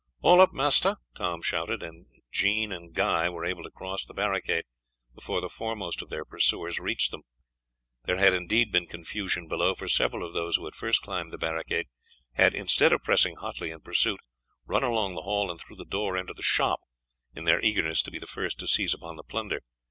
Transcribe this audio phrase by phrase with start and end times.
[0.21, 4.63] "All up, master!" Tom shouted, and Jean and Guy were able to cross the barricade
[5.13, 7.21] before the foremost of their pursuers reached them.
[8.05, 11.37] There had indeed been confusion below, for several of those who had first climbed the
[11.37, 11.85] barricade
[12.33, 14.19] had, instead of pressing hotly in pursuit,
[14.65, 16.79] run along the hall and through the door into the shop,
[17.35, 19.61] in their eagerness to be the first to seize upon the plunder.